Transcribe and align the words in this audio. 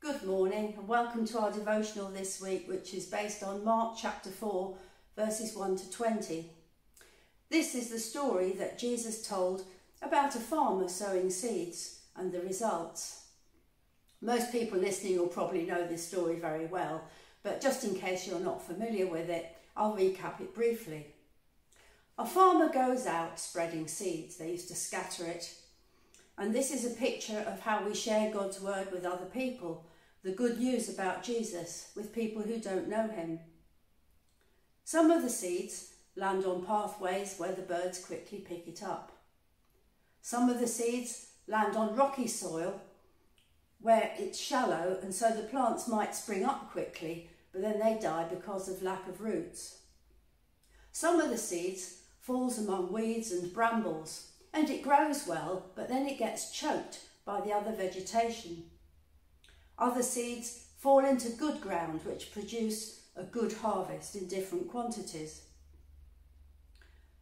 Good 0.00 0.22
morning 0.22 0.74
and 0.78 0.86
welcome 0.86 1.26
to 1.26 1.40
our 1.40 1.50
devotional 1.50 2.08
this 2.08 2.40
week, 2.40 2.68
which 2.68 2.94
is 2.94 3.06
based 3.06 3.42
on 3.42 3.64
Mark 3.64 3.96
chapter 4.00 4.30
4, 4.30 4.76
verses 5.16 5.56
1 5.56 5.76
to 5.76 5.90
20. 5.90 6.48
This 7.50 7.74
is 7.74 7.90
the 7.90 7.98
story 7.98 8.52
that 8.52 8.78
Jesus 8.78 9.26
told 9.26 9.64
about 10.00 10.36
a 10.36 10.38
farmer 10.38 10.88
sowing 10.88 11.30
seeds 11.30 12.02
and 12.14 12.30
the 12.30 12.40
results. 12.40 13.26
Most 14.22 14.52
people 14.52 14.78
listening 14.78 15.18
will 15.18 15.26
probably 15.26 15.66
know 15.66 15.84
this 15.84 16.06
story 16.06 16.36
very 16.38 16.66
well, 16.66 17.02
but 17.42 17.60
just 17.60 17.82
in 17.82 17.96
case 17.96 18.24
you're 18.24 18.38
not 18.38 18.64
familiar 18.64 19.08
with 19.08 19.28
it, 19.28 19.48
I'll 19.76 19.96
recap 19.96 20.40
it 20.40 20.54
briefly. 20.54 21.08
A 22.16 22.24
farmer 22.24 22.68
goes 22.72 23.04
out 23.04 23.40
spreading 23.40 23.88
seeds. 23.88 24.36
They 24.36 24.52
used 24.52 24.68
to 24.68 24.76
scatter 24.76 25.26
it. 25.26 25.52
And 26.38 26.54
this 26.54 26.70
is 26.70 26.86
a 26.86 26.96
picture 26.96 27.44
of 27.48 27.60
how 27.60 27.84
we 27.84 27.94
share 27.96 28.32
God's 28.32 28.60
word 28.60 28.92
with 28.92 29.04
other 29.04 29.24
people, 29.26 29.84
the 30.22 30.30
good 30.30 30.58
news 30.60 30.88
about 30.88 31.24
Jesus 31.24 31.90
with 31.96 32.14
people 32.14 32.42
who 32.42 32.60
don't 32.60 32.88
know 32.88 33.08
him. 33.08 33.40
Some 34.84 35.10
of 35.10 35.22
the 35.22 35.30
seeds 35.30 35.94
land 36.14 36.44
on 36.44 36.64
pathways 36.64 37.34
where 37.38 37.52
the 37.52 37.62
birds 37.62 37.98
quickly 37.98 38.38
pick 38.38 38.68
it 38.68 38.84
up. 38.84 39.10
Some 40.22 40.48
of 40.48 40.60
the 40.60 40.68
seeds 40.68 41.26
land 41.48 41.74
on 41.74 41.96
rocky 41.96 42.28
soil 42.28 42.80
where 43.80 44.12
it's 44.16 44.38
shallow 44.38 44.98
and 45.02 45.12
so 45.12 45.30
the 45.30 45.42
plants 45.42 45.88
might 45.88 46.14
spring 46.14 46.44
up 46.44 46.70
quickly 46.70 47.30
but 47.52 47.62
then 47.62 47.80
they 47.80 47.98
die 48.00 48.26
because 48.30 48.68
of 48.68 48.82
lack 48.82 49.08
of 49.08 49.20
roots. 49.20 49.78
Some 50.92 51.20
of 51.20 51.30
the 51.30 51.38
seeds 51.38 52.02
falls 52.20 52.58
among 52.58 52.92
weeds 52.92 53.32
and 53.32 53.52
brambles 53.52 54.27
and 54.52 54.70
it 54.70 54.82
grows 54.82 55.26
well 55.26 55.66
but 55.74 55.88
then 55.88 56.06
it 56.06 56.18
gets 56.18 56.50
choked 56.50 57.00
by 57.24 57.40
the 57.40 57.52
other 57.52 57.72
vegetation. 57.72 58.64
Other 59.78 60.02
seeds 60.02 60.64
fall 60.78 61.04
into 61.04 61.28
good 61.30 61.60
ground 61.60 62.00
which 62.04 62.32
produce 62.32 63.02
a 63.16 63.22
good 63.24 63.52
harvest 63.52 64.16
in 64.16 64.26
different 64.26 64.68
quantities. 64.68 65.42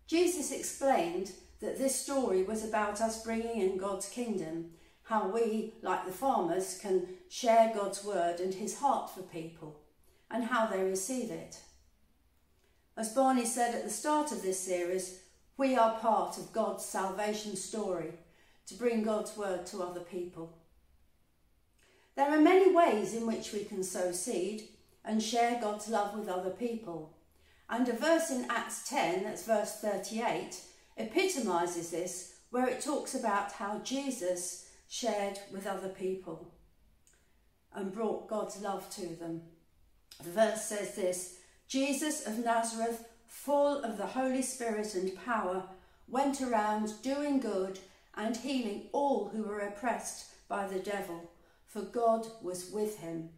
Jesus 0.06 0.52
explained 0.52 1.32
that 1.60 1.78
this 1.78 1.96
story 1.96 2.42
was 2.42 2.64
about 2.64 3.00
us 3.00 3.24
bringing 3.24 3.60
in 3.60 3.76
God's 3.76 4.08
kingdom, 4.08 4.70
how 5.04 5.28
we, 5.28 5.74
like 5.82 6.06
the 6.06 6.12
farmers, 6.12 6.78
can 6.80 7.08
share 7.28 7.72
God's 7.74 8.04
word 8.04 8.38
and 8.38 8.54
his 8.54 8.78
heart 8.78 9.10
for 9.10 9.22
people, 9.22 9.80
and 10.30 10.44
how 10.44 10.66
they 10.66 10.82
receive 10.82 11.30
it. 11.30 11.58
As 12.96 13.12
Barney 13.12 13.44
said 13.44 13.74
at 13.74 13.84
the 13.84 13.90
start 13.90 14.32
of 14.32 14.42
this 14.42 14.60
series, 14.60 15.20
we 15.56 15.76
are 15.76 15.98
part 15.98 16.38
of 16.38 16.52
God's 16.52 16.84
salvation 16.84 17.56
story 17.56 18.12
to 18.66 18.74
bring 18.74 19.02
God's 19.02 19.36
word 19.36 19.66
to 19.66 19.82
other 19.82 20.00
people. 20.00 20.58
There 22.16 22.30
are 22.30 22.40
many 22.40 22.74
ways 22.74 23.14
in 23.14 23.26
which 23.26 23.52
we 23.52 23.64
can 23.64 23.82
sow 23.82 24.12
seed 24.12 24.68
and 25.04 25.22
share 25.22 25.60
God's 25.60 25.88
love 25.88 26.18
with 26.18 26.28
other 26.28 26.50
people. 26.50 27.16
And 27.68 27.88
a 27.88 27.92
verse 27.92 28.30
in 28.30 28.46
Acts 28.50 28.88
10, 28.88 29.24
that's 29.24 29.44
verse 29.44 29.80
38, 29.80 30.60
epitomises 30.98 31.90
this, 31.90 32.34
where 32.50 32.68
it 32.68 32.80
talks 32.80 33.14
about 33.14 33.52
how 33.52 33.78
Jesus 33.80 34.68
shared 34.88 35.38
with 35.52 35.66
other 35.66 35.88
people 35.88 36.52
and 37.74 37.92
brought 37.92 38.28
God's 38.28 38.60
love 38.60 38.88
to 38.90 39.06
them. 39.16 39.42
The 40.22 40.30
verse 40.30 40.62
says 40.62 40.94
this 40.94 41.38
Jesus 41.68 42.26
of 42.26 42.44
Nazareth, 42.44 43.04
full 43.28 43.82
of 43.82 43.98
the 43.98 44.06
Holy 44.06 44.42
Spirit 44.42 44.94
and 44.94 45.16
power, 45.24 45.64
went 46.08 46.40
around 46.40 46.92
doing 47.02 47.40
good 47.40 47.78
and 48.14 48.36
healing 48.36 48.84
all 48.92 49.28
who 49.28 49.42
were 49.42 49.60
oppressed 49.60 50.26
by 50.48 50.66
the 50.66 50.78
devil, 50.78 51.30
for 51.66 51.82
God 51.82 52.26
was 52.42 52.70
with 52.70 52.98
him. 52.98 53.30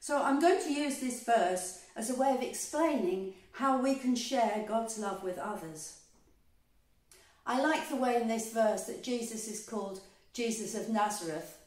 So 0.00 0.22
I'm 0.22 0.40
going 0.40 0.62
to 0.62 0.72
use 0.72 0.98
this 0.98 1.24
verse 1.24 1.82
as 1.96 2.10
a 2.10 2.14
way 2.14 2.34
of 2.34 2.42
explaining 2.42 3.34
how 3.52 3.80
we 3.80 3.94
can 3.96 4.14
share 4.14 4.64
God's 4.66 4.98
love 4.98 5.22
with 5.22 5.38
others. 5.38 5.98
I 7.46 7.60
like 7.60 7.88
the 7.88 7.96
way 7.96 8.20
in 8.20 8.28
this 8.28 8.52
verse 8.52 8.84
that 8.84 9.02
Jesus 9.02 9.48
is 9.48 9.64
called 9.64 10.00
Jesus 10.32 10.74
of 10.74 10.88
Nazareth. 10.88 11.58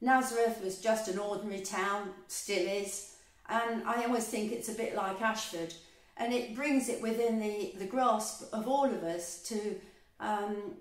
Nazareth 0.00 0.60
was 0.62 0.80
just 0.80 1.08
an 1.08 1.18
ordinary 1.18 1.60
town, 1.60 2.10
still 2.28 2.66
is, 2.66 3.16
and 3.48 3.82
I 3.84 4.04
always 4.04 4.26
think 4.26 4.52
it's 4.52 4.68
a 4.68 4.74
bit 4.74 4.94
like 4.94 5.22
Ashford, 5.22 5.74
and 6.18 6.32
it 6.32 6.54
brings 6.54 6.88
it 6.88 7.00
within 7.00 7.38
the, 7.38 7.74
the 7.78 7.86
grasp 7.86 8.52
of 8.52 8.66
all 8.66 8.84
of 8.84 9.04
us 9.04 9.42
to, 9.44 9.76
um, 10.18 10.74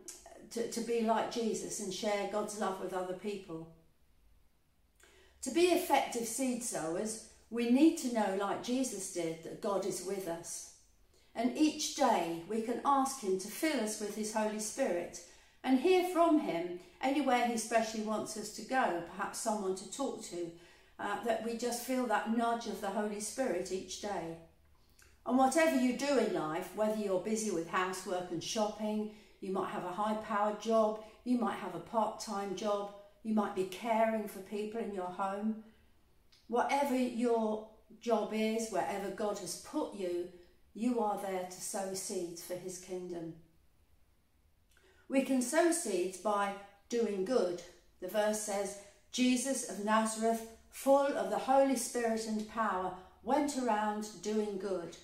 to, 0.52 0.70
to 0.72 0.82
be 0.82 1.02
like 1.02 1.32
Jesus 1.32 1.80
and 1.80 1.94
share 1.94 2.30
God's 2.32 2.60
love 2.60 2.82
with 2.82 2.94
other 2.94 3.14
people. 3.14 3.72
To 5.44 5.52
be 5.52 5.68
effective 5.68 6.28
seed 6.28 6.64
sowers, 6.64 7.30
we 7.52 7.70
need 7.70 7.98
to 8.00 8.14
know, 8.14 8.38
like 8.40 8.64
Jesus 8.64 9.14
did, 9.14 9.44
that 9.44 9.62
God 9.62 9.86
is 9.86 10.04
with 10.06 10.28
us. 10.28 10.74
And 11.36 11.56
each 11.56 11.96
day 11.96 12.44
we 12.50 12.62
can 12.62 12.82
ask 12.84 13.22
Him 13.22 13.40
to 13.40 13.48
fill 13.48 13.80
us 13.82 14.02
with 14.02 14.16
His 14.16 14.34
Holy 14.34 14.60
Spirit 14.60 15.22
and 15.64 15.80
hear 15.80 16.10
from 16.10 16.40
Him 16.40 16.80
anywhere 17.02 17.46
He 17.46 17.58
specially 17.58 18.04
wants 18.04 18.36
us 18.38 18.54
to 18.56 18.64
go, 18.64 19.04
perhaps 19.16 19.38
someone 19.40 19.76
to 19.76 19.92
talk 19.92 20.24
to, 20.26 20.52
uh, 21.00 21.24
that 21.26 21.46
we 21.46 21.58
just 21.58 21.84
feel 21.84 22.08
that 22.08 22.36
nudge 22.36 22.66
of 22.66 22.82
the 22.82 22.90
Holy 22.90 23.20
Spirit 23.20 23.72
each 23.72 24.02
day. 24.02 24.38
And 25.28 25.38
whatever 25.38 25.76
you 25.76 25.98
do 25.98 26.18
in 26.20 26.34
life, 26.34 26.74
whether 26.74 26.96
you're 26.96 27.20
busy 27.20 27.52
with 27.52 27.70
housework 27.70 28.32
and 28.32 28.42
shopping, 28.42 29.12
you 29.42 29.52
might 29.52 29.70
have 29.72 29.84
a 29.84 29.92
high 29.92 30.16
powered 30.16 30.62
job, 30.62 31.04
you 31.26 31.38
might 31.38 31.58
have 31.58 31.76
a 31.76 31.80
part 31.80 32.22
time 32.22 32.56
job, 32.56 32.94
you 33.24 33.34
might 33.34 33.54
be 33.54 33.66
caring 33.66 34.30
for 34.30 34.40
people 34.40 34.80
in 34.80 34.94
your 34.94 35.08
home. 35.10 35.64
Whatever 36.48 36.96
your 36.96 37.68
job 38.00 38.32
is, 38.34 38.70
wherever 38.70 39.10
God 39.10 39.38
has 39.40 39.58
put 39.58 39.94
you, 39.96 40.30
you 40.74 41.02
are 41.02 41.20
there 41.22 41.46
to 41.46 41.62
sow 41.62 41.94
seeds 41.94 42.42
for 42.42 42.56
his 42.56 42.78
kingdom. 42.78 43.34
We 45.10 45.24
can 45.24 45.42
sow 45.42 45.74
seeds 45.74 46.18
by 46.18 46.54
doing 46.88 47.26
good. 47.26 47.62
The 48.00 48.08
verse 48.08 48.40
says, 48.40 48.78
Jesus 49.12 49.70
of 49.70 49.84
Nazareth, 49.84 50.48
full 50.70 51.08
of 51.08 51.30
the 51.30 51.38
Holy 51.38 51.76
Spirit 51.76 52.26
and 52.28 52.48
power, 52.50 52.94
went 53.24 53.58
around 53.58 54.08
doing 54.22 54.58
good. 54.58 54.96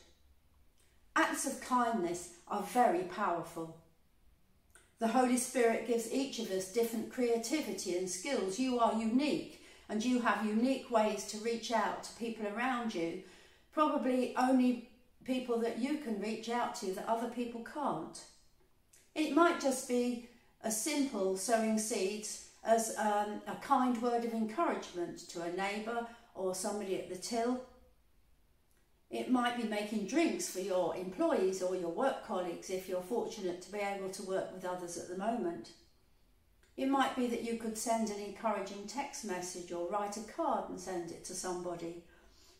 Acts 1.16 1.46
of 1.46 1.62
kindness 1.62 2.30
are 2.48 2.64
very 2.64 3.04
powerful. 3.04 3.78
The 5.00 5.10
Holy 5.10 5.38
Spirit 5.38 5.88
gives 5.88 6.12
each 6.12 6.40
of 6.40 6.50
us 6.50 6.72
different 6.72 7.12
creativity 7.12 7.98
and 7.98 8.10
skills. 8.10 8.58
You 8.58 8.80
are 8.80 8.94
unique 8.94 9.64
and 9.90 10.04
you 10.04 10.22
have 10.22 10.46
unique 10.46 10.90
ways 10.90 11.26
to 11.26 11.38
reach 11.40 11.72
out 11.72 12.04
to 12.04 12.14
people 12.14 12.48
around 12.48 12.96
you, 12.96 13.22
probably 13.74 14.34
only 14.38 14.90
people 15.24 15.60
that 15.60 15.78
you 15.78 15.98
can 15.98 16.20
reach 16.20 16.50
out 16.50 16.74
to 16.76 16.94
that 16.94 17.08
other 17.08 17.28
people 17.28 17.62
can't. 17.62 18.24
It 19.14 19.36
might 19.36 19.62
just 19.62 19.88
be 19.88 20.30
as 20.64 20.82
simple 20.82 21.38
sowing 21.38 21.78
seeds 21.78 22.48
as 22.64 22.96
um, 22.98 23.42
a 23.48 23.56
kind 23.62 24.02
word 24.02 24.26
of 24.26 24.34
encouragement 24.34 25.20
to 25.30 25.44
a 25.44 25.52
neighbour 25.52 26.08
or 26.34 26.56
somebody 26.56 26.98
at 26.98 27.10
the 27.10 27.16
till 27.16 27.62
it 29.14 29.30
might 29.30 29.62
be 29.62 29.68
making 29.68 30.08
drinks 30.08 30.50
for 30.50 30.60
your 30.60 30.96
employees 30.96 31.62
or 31.62 31.76
your 31.76 31.92
work 31.92 32.26
colleagues 32.26 32.72
if 32.72 32.90
you're 32.90 33.04
fortunate 33.04 33.62
to 33.62 33.72
be 33.72 33.78
able 33.78 34.10
to 34.10 34.24
work 34.24 34.52
with 34.52 34.66
others 34.66 34.98
at 34.98 35.08
the 35.08 35.16
moment. 35.16 35.70
It 36.76 36.90
might 36.90 37.16
be 37.16 37.28
that 37.28 37.44
you 37.44 37.58
could 37.58 37.78
send 37.78 38.10
an 38.10 38.20
encouraging 38.20 38.88
text 38.88 39.24
message 39.24 39.72
or 39.72 39.88
write 39.88 40.18
a 40.18 40.22
card 40.22 40.68
and 40.70 40.80
send 40.80 41.12
it 41.12 41.24
to 41.26 41.36
somebody. 41.36 42.04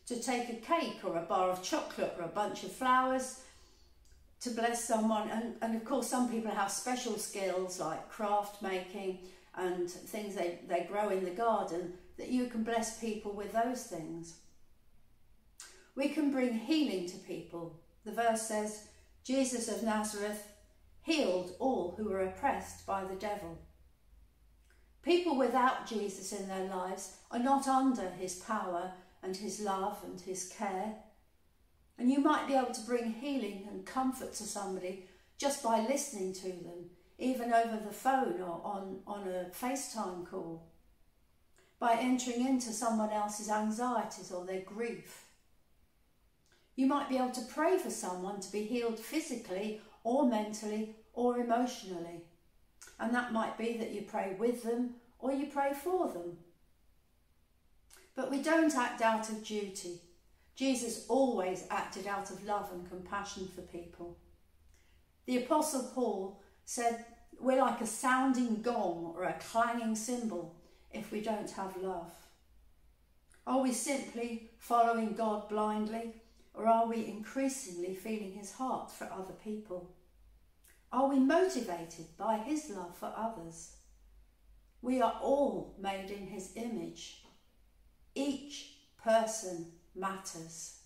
To 0.06 0.22
take 0.22 0.48
a 0.48 0.54
cake 0.54 1.00
or 1.02 1.18
a 1.18 1.22
bar 1.22 1.50
of 1.50 1.60
chocolate 1.60 2.14
or 2.16 2.24
a 2.24 2.28
bunch 2.28 2.62
of 2.62 2.70
flowers 2.70 3.40
to 4.42 4.50
bless 4.50 4.84
someone. 4.84 5.28
And, 5.30 5.54
and 5.60 5.74
of 5.74 5.84
course, 5.84 6.06
some 6.06 6.30
people 6.30 6.52
have 6.52 6.70
special 6.70 7.18
skills 7.18 7.80
like 7.80 8.08
craft 8.08 8.62
making 8.62 9.18
and 9.56 9.90
things 9.90 10.36
they, 10.36 10.60
they 10.68 10.86
grow 10.88 11.08
in 11.08 11.24
the 11.24 11.30
garden 11.30 11.94
that 12.16 12.28
you 12.28 12.46
can 12.46 12.62
bless 12.62 13.00
people 13.00 13.32
with 13.32 13.52
those 13.52 13.82
things. 13.82 14.34
We 15.96 16.08
can 16.08 16.30
bring 16.30 16.54
healing 16.54 17.08
to 17.08 17.18
people. 17.18 17.80
The 18.04 18.12
verse 18.12 18.42
says, 18.42 18.88
Jesus 19.22 19.68
of 19.68 19.82
Nazareth 19.82 20.48
healed 21.02 21.54
all 21.58 21.94
who 21.96 22.04
were 22.04 22.22
oppressed 22.22 22.86
by 22.86 23.04
the 23.04 23.14
devil. 23.14 23.58
People 25.02 25.36
without 25.36 25.86
Jesus 25.86 26.32
in 26.32 26.48
their 26.48 26.68
lives 26.68 27.16
are 27.30 27.38
not 27.38 27.68
under 27.68 28.08
his 28.08 28.36
power 28.36 28.92
and 29.22 29.36
his 29.36 29.60
love 29.60 29.98
and 30.04 30.20
his 30.20 30.48
care. 30.48 30.94
And 31.98 32.10
you 32.10 32.20
might 32.20 32.48
be 32.48 32.54
able 32.54 32.72
to 32.72 32.86
bring 32.86 33.12
healing 33.12 33.68
and 33.70 33.86
comfort 33.86 34.32
to 34.34 34.44
somebody 34.44 35.06
just 35.38 35.62
by 35.62 35.80
listening 35.86 36.32
to 36.34 36.48
them, 36.48 36.90
even 37.18 37.52
over 37.52 37.76
the 37.76 37.92
phone 37.92 38.40
or 38.40 38.60
on, 38.64 39.00
on 39.06 39.28
a 39.28 39.50
FaceTime 39.50 40.26
call, 40.26 40.66
by 41.78 41.96
entering 42.00 42.46
into 42.46 42.72
someone 42.72 43.10
else's 43.10 43.50
anxieties 43.50 44.32
or 44.32 44.44
their 44.44 44.62
grief. 44.62 45.23
You 46.76 46.86
might 46.86 47.08
be 47.08 47.16
able 47.16 47.30
to 47.30 47.42
pray 47.42 47.78
for 47.78 47.90
someone 47.90 48.40
to 48.40 48.52
be 48.52 48.64
healed 48.64 48.98
physically 48.98 49.80
or 50.02 50.26
mentally 50.26 50.96
or 51.12 51.38
emotionally. 51.38 52.24
And 52.98 53.14
that 53.14 53.32
might 53.32 53.56
be 53.56 53.76
that 53.78 53.92
you 53.92 54.02
pray 54.02 54.36
with 54.38 54.62
them 54.62 54.94
or 55.18 55.32
you 55.32 55.46
pray 55.46 55.72
for 55.72 56.08
them. 56.08 56.38
But 58.16 58.30
we 58.30 58.42
don't 58.42 58.74
act 58.76 59.02
out 59.02 59.28
of 59.28 59.44
duty. 59.44 60.00
Jesus 60.54 61.06
always 61.08 61.66
acted 61.70 62.06
out 62.06 62.30
of 62.30 62.44
love 62.44 62.70
and 62.72 62.88
compassion 62.88 63.48
for 63.48 63.62
people. 63.62 64.18
The 65.26 65.38
Apostle 65.38 65.90
Paul 65.94 66.42
said, 66.64 67.04
We're 67.40 67.60
like 67.60 67.80
a 67.80 67.86
sounding 67.86 68.62
gong 68.62 69.14
or 69.16 69.24
a 69.24 69.38
clanging 69.40 69.96
cymbal 69.96 70.54
if 70.92 71.10
we 71.10 71.20
don't 71.20 71.50
have 71.50 71.76
love. 71.76 72.12
Are 73.46 73.60
we 73.60 73.72
simply 73.72 74.50
following 74.58 75.14
God 75.14 75.48
blindly, 75.48 76.14
or 76.54 76.68
are 76.68 76.86
we 76.86 77.06
increasingly 77.06 77.94
feeling 77.94 78.32
his 78.32 78.52
heart 78.52 78.90
for 78.90 79.10
other 79.12 79.34
people? 79.42 79.90
Are 80.92 81.08
we 81.08 81.18
motivated 81.18 82.16
by 82.16 82.38
his 82.38 82.70
love 82.70 82.96
for 82.96 83.12
others? 83.16 83.76
We 84.80 85.02
are 85.02 85.18
all 85.20 85.74
made 85.80 86.10
in 86.10 86.28
his 86.28 86.52
image. 86.54 87.24
Each 88.14 88.76
person 89.02 89.72
matters. 89.96 90.78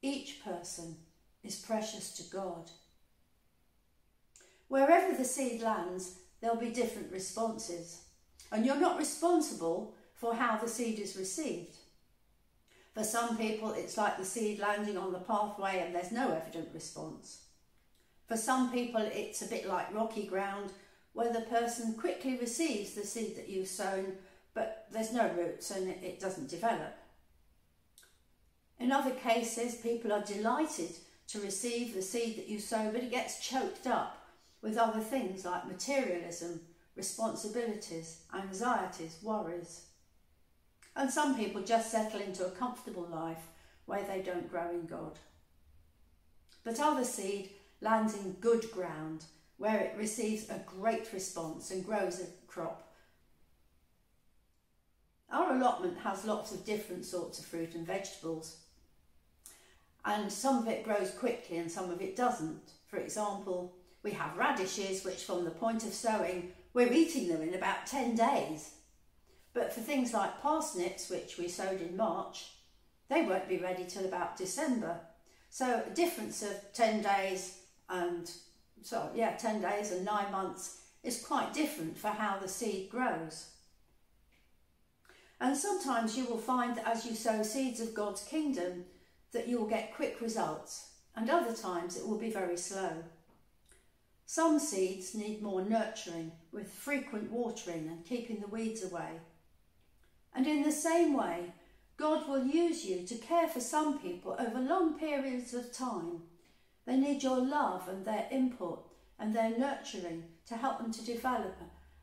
Each 0.00 0.42
person 0.44 0.96
is 1.42 1.56
precious 1.56 2.12
to 2.12 2.34
God. 2.34 2.70
Wherever 4.68 5.16
the 5.16 5.24
seed 5.24 5.60
lands, 5.60 6.18
there'll 6.40 6.56
be 6.56 6.70
different 6.70 7.12
responses, 7.12 8.02
and 8.50 8.64
you're 8.64 8.76
not 8.76 8.98
responsible 8.98 9.94
for 10.14 10.34
how 10.34 10.56
the 10.56 10.68
seed 10.68 10.98
is 10.98 11.16
received. 11.16 11.76
For 12.94 13.04
some 13.04 13.38
people, 13.38 13.72
it's 13.72 13.96
like 13.96 14.18
the 14.18 14.24
seed 14.24 14.58
landing 14.58 14.98
on 14.98 15.12
the 15.12 15.18
pathway 15.18 15.82
and 15.84 15.94
there's 15.94 16.12
no 16.12 16.30
evident 16.32 16.68
response. 16.74 17.44
For 18.26 18.36
some 18.36 18.70
people, 18.70 19.00
it's 19.00 19.42
a 19.42 19.48
bit 19.48 19.66
like 19.66 19.94
rocky 19.94 20.26
ground 20.26 20.72
where 21.14 21.32
the 21.32 21.42
person 21.42 21.94
quickly 21.94 22.36
receives 22.36 22.94
the 22.94 23.04
seed 23.04 23.36
that 23.36 23.48
you've 23.48 23.68
sown, 23.68 24.14
but 24.54 24.86
there's 24.90 25.12
no 25.12 25.28
roots 25.32 25.70
and 25.70 25.88
it 25.88 26.20
doesn't 26.20 26.50
develop. 26.50 26.96
In 28.78 28.92
other 28.92 29.12
cases, 29.12 29.76
people 29.76 30.12
are 30.12 30.24
delighted 30.24 30.90
to 31.28 31.40
receive 31.40 31.94
the 31.94 32.02
seed 32.02 32.36
that 32.36 32.48
you 32.48 32.58
sow, 32.58 32.90
but 32.92 33.02
it 33.02 33.10
gets 33.10 33.46
choked 33.46 33.86
up 33.86 34.26
with 34.60 34.76
other 34.76 35.00
things 35.00 35.44
like 35.44 35.66
materialism, 35.66 36.60
responsibilities, 36.94 38.22
anxieties, 38.34 39.18
worries. 39.22 39.86
And 40.94 41.10
some 41.10 41.36
people 41.36 41.62
just 41.62 41.90
settle 41.90 42.20
into 42.20 42.46
a 42.46 42.50
comfortable 42.50 43.08
life 43.10 43.48
where 43.86 44.04
they 44.04 44.20
don't 44.20 44.50
grow 44.50 44.70
in 44.70 44.86
God. 44.86 45.18
But 46.64 46.80
other 46.80 47.04
seed 47.04 47.50
lands 47.80 48.14
in 48.14 48.32
good 48.34 48.70
ground 48.70 49.24
where 49.56 49.80
it 49.80 49.94
receives 49.96 50.48
a 50.48 50.62
great 50.66 51.12
response 51.12 51.70
and 51.70 51.84
grows 51.84 52.20
a 52.20 52.26
crop. 52.46 52.88
Our 55.30 55.56
allotment 55.56 55.98
has 55.98 56.24
lots 56.24 56.52
of 56.52 56.64
different 56.64 57.04
sorts 57.04 57.38
of 57.38 57.46
fruit 57.46 57.74
and 57.74 57.86
vegetables. 57.86 58.58
And 60.04 60.30
some 60.30 60.58
of 60.58 60.68
it 60.68 60.84
grows 60.84 61.10
quickly 61.12 61.58
and 61.58 61.70
some 61.70 61.90
of 61.90 62.02
it 62.02 62.16
doesn't. 62.16 62.72
For 62.86 62.98
example, 62.98 63.74
we 64.02 64.10
have 64.10 64.36
radishes, 64.36 65.04
which 65.04 65.24
from 65.24 65.44
the 65.44 65.50
point 65.50 65.84
of 65.84 65.94
sowing, 65.94 66.52
we're 66.74 66.92
eating 66.92 67.28
them 67.28 67.40
in 67.40 67.54
about 67.54 67.86
10 67.86 68.16
days. 68.16 68.72
But 69.54 69.72
for 69.72 69.80
things 69.80 70.14
like 70.14 70.40
parsnips, 70.40 71.10
which 71.10 71.36
we 71.38 71.48
sowed 71.48 71.80
in 71.80 71.96
March, 71.96 72.52
they 73.08 73.22
won't 73.22 73.48
be 73.48 73.58
ready 73.58 73.84
till 73.84 74.06
about 74.06 74.36
December. 74.36 75.00
So 75.50 75.82
a 75.86 75.94
difference 75.94 76.42
of 76.42 76.72
10 76.72 77.02
days 77.02 77.58
and, 77.88 78.30
so 78.82 79.10
yeah, 79.14 79.36
10 79.36 79.60
days 79.60 79.92
and 79.92 80.04
nine 80.04 80.32
months 80.32 80.78
is 81.02 81.22
quite 81.22 81.52
different 81.52 81.98
for 81.98 82.08
how 82.08 82.38
the 82.38 82.48
seed 82.48 82.88
grows. 82.88 83.48
And 85.40 85.56
sometimes 85.56 86.16
you 86.16 86.24
will 86.24 86.38
find 86.38 86.76
that 86.76 86.88
as 86.88 87.04
you 87.04 87.14
sow 87.14 87.42
seeds 87.42 87.80
of 87.80 87.94
God's 87.94 88.22
kingdom, 88.22 88.84
that 89.32 89.48
you 89.48 89.58
will 89.58 89.66
get 89.66 89.94
quick 89.94 90.20
results, 90.20 90.90
and 91.16 91.28
other 91.28 91.52
times 91.52 91.96
it 91.96 92.06
will 92.06 92.18
be 92.18 92.30
very 92.30 92.56
slow. 92.56 93.02
Some 94.24 94.58
seeds 94.58 95.14
need 95.14 95.42
more 95.42 95.62
nurturing, 95.62 96.32
with 96.52 96.70
frequent 96.70 97.30
watering 97.30 97.88
and 97.88 98.06
keeping 98.06 98.40
the 98.40 98.46
weeds 98.46 98.84
away. 98.84 99.20
And 100.34 100.46
in 100.46 100.62
the 100.62 100.72
same 100.72 101.14
way, 101.14 101.52
God 101.96 102.28
will 102.28 102.44
use 102.44 102.84
you 102.84 103.06
to 103.06 103.14
care 103.16 103.48
for 103.48 103.60
some 103.60 103.98
people 103.98 104.34
over 104.38 104.58
long 104.58 104.98
periods 104.98 105.54
of 105.54 105.72
time. 105.72 106.22
They 106.86 106.96
need 106.96 107.22
your 107.22 107.38
love 107.38 107.88
and 107.88 108.04
their 108.04 108.26
input 108.30 108.84
and 109.18 109.34
their 109.34 109.56
nurturing 109.56 110.24
to 110.46 110.56
help 110.56 110.78
them 110.78 110.92
to 110.92 111.04
develop 111.04 111.56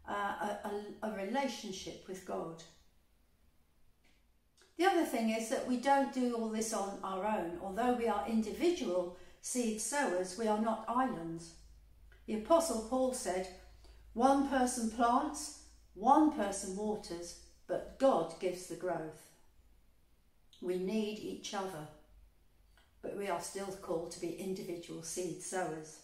a, 0.08 0.12
a, 0.12 0.60
a, 1.04 1.10
a 1.10 1.16
relationship 1.18 2.08
with 2.08 2.26
God. 2.26 2.64
The 4.78 4.86
other 4.86 5.04
thing 5.04 5.32
is 5.32 5.50
that 5.50 5.68
we 5.68 5.78
don't 5.78 6.14
do 6.14 6.36
all 6.36 6.48
this 6.50 6.74
on 6.74 7.00
our 7.04 7.26
own. 7.26 7.60
Although 7.62 7.94
we 7.94 8.08
are 8.08 8.26
individual 8.30 9.18
seed 9.42 9.82
sowers, 9.82 10.38
we 10.38 10.48
are 10.48 10.62
not 10.62 10.86
islands. 10.88 11.56
The 12.28 12.36
Apostle 12.36 12.88
Paul 12.90 13.14
said, 13.14 13.50
one 14.14 14.48
person 14.48 14.90
plants, 14.92 15.64
one 15.96 16.32
person 16.32 16.78
waters, 16.78 17.40
but 17.70 18.00
God 18.00 18.34
gives 18.40 18.66
the 18.66 18.76
growth. 18.76 19.30
We 20.60 20.78
need 20.80 21.20
each 21.20 21.54
other, 21.54 21.88
but 23.02 23.16
we 23.16 23.30
are 23.30 23.40
still 23.40 23.68
called 23.68 24.12
to 24.12 24.20
be 24.20 24.34
individual 24.34 25.04
seed 25.04 25.42
sowers. 25.42 26.00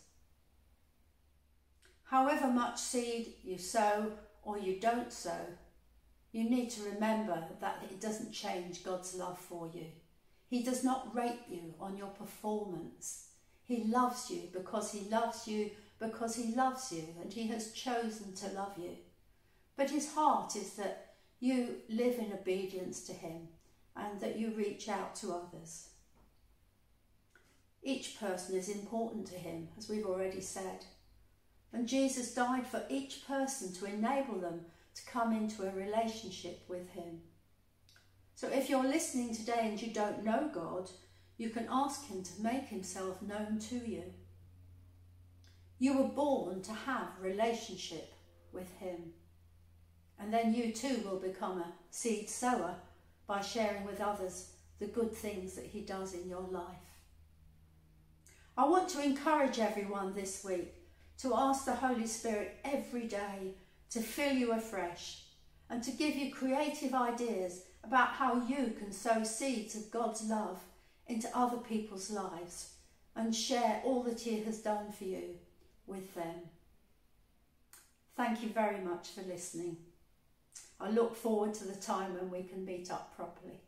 However 2.03 2.47
much 2.47 2.79
seed 2.79 3.33
you 3.43 3.57
sow 3.57 4.11
or 4.43 4.59
you 4.59 4.79
don't 4.79 5.11
sow, 5.11 5.41
you 6.31 6.47
need 6.47 6.69
to 6.69 6.83
remember 6.83 7.43
that 7.59 7.83
it 7.89 7.99
doesn't 7.99 8.31
change 8.31 8.83
God's 8.83 9.15
love 9.15 9.39
for 9.39 9.69
you. 9.73 9.87
He 10.47 10.61
does 10.61 10.83
not 10.83 11.15
rate 11.15 11.41
you 11.49 11.73
on 11.79 11.97
your 11.97 12.09
performance. 12.09 13.29
He 13.65 13.85
loves 13.85 14.29
you 14.29 14.49
because 14.53 14.91
he 14.91 15.09
loves 15.09 15.47
you 15.47 15.71
because 15.99 16.35
he 16.35 16.53
loves 16.53 16.91
you 16.91 17.05
and 17.21 17.33
he 17.33 17.47
has 17.47 17.71
chosen 17.71 18.35
to 18.35 18.49
love 18.49 18.77
you. 18.77 18.97
But 19.75 19.89
his 19.89 20.13
heart 20.13 20.55
is 20.55 20.73
that 20.73 21.14
you 21.39 21.75
live 21.89 22.17
in 22.19 22.33
obedience 22.33 23.01
to 23.05 23.13
Him 23.13 23.47
and 23.95 24.19
that 24.19 24.37
you 24.37 24.51
reach 24.51 24.89
out 24.89 25.15
to 25.15 25.33
others. 25.33 25.89
Each 27.83 28.19
person 28.19 28.55
is 28.55 28.69
important 28.69 29.27
to 29.27 29.35
Him, 29.35 29.67
as 29.77 29.89
we've 29.89 30.05
already 30.05 30.41
said. 30.41 30.85
And 31.71 31.87
Jesus 31.87 32.33
died 32.33 32.65
for 32.65 32.83
each 32.89 33.27
person 33.27 33.73
to 33.73 33.85
enable 33.85 34.39
them 34.39 34.61
to 34.95 35.05
come 35.05 35.33
into 35.33 35.63
a 35.63 35.75
relationship 35.75 36.63
with 36.67 36.89
Him. 36.89 37.21
So 38.33 38.47
if 38.47 38.69
you're 38.69 38.83
listening 38.83 39.35
today 39.35 39.61
and 39.63 39.81
you 39.81 39.93
don't 39.93 40.23
know 40.23 40.49
God, 40.53 40.89
you 41.37 41.49
can 41.49 41.67
ask 41.69 42.07
Him 42.07 42.23
to 42.23 42.41
make 42.41 42.65
Himself 42.65 43.21
known 43.21 43.59
to 43.69 43.75
you. 43.75 44.03
You 45.79 45.97
were 45.97 46.07
born 46.07 46.61
to 46.63 46.73
have 46.73 47.09
relationship 47.21 48.13
with 48.51 48.71
Him. 48.79 49.13
And 50.19 50.33
then 50.33 50.53
you 50.53 50.71
too 50.71 51.01
will 51.05 51.19
become 51.19 51.59
a 51.59 51.73
seed 51.89 52.29
sower 52.29 52.75
by 53.27 53.41
sharing 53.41 53.85
with 53.85 54.01
others 54.01 54.51
the 54.79 54.87
good 54.87 55.13
things 55.13 55.53
that 55.53 55.65
He 55.65 55.81
does 55.81 56.13
in 56.13 56.29
your 56.29 56.47
life. 56.49 56.75
I 58.57 58.65
want 58.67 58.89
to 58.89 59.03
encourage 59.03 59.59
everyone 59.59 60.13
this 60.13 60.43
week 60.43 60.73
to 61.19 61.35
ask 61.35 61.65
the 61.65 61.73
Holy 61.73 62.07
Spirit 62.07 62.57
every 62.63 63.07
day 63.07 63.55
to 63.89 63.99
fill 64.01 64.33
you 64.33 64.53
afresh 64.53 65.23
and 65.69 65.83
to 65.83 65.91
give 65.91 66.15
you 66.15 66.33
creative 66.33 66.93
ideas 66.93 67.63
about 67.83 68.09
how 68.09 68.45
you 68.47 68.73
can 68.77 68.91
sow 68.91 69.23
seeds 69.23 69.75
of 69.75 69.91
God's 69.91 70.23
love 70.23 70.59
into 71.07 71.29
other 71.33 71.57
people's 71.57 72.09
lives 72.09 72.73
and 73.15 73.35
share 73.35 73.81
all 73.83 74.03
that 74.03 74.19
He 74.19 74.41
has 74.41 74.59
done 74.59 74.91
for 74.91 75.05
you 75.05 75.35
with 75.87 76.13
them. 76.15 76.35
Thank 78.15 78.41
you 78.41 78.49
very 78.49 78.79
much 78.79 79.09
for 79.09 79.21
listening. 79.21 79.77
I 80.79 80.89
look 80.89 81.15
forward 81.15 81.53
to 81.55 81.65
the 81.65 81.75
time 81.75 82.15
when 82.15 82.29
we 82.29 82.43
can 82.43 82.65
meet 82.65 82.91
up 82.91 83.15
properly. 83.15 83.61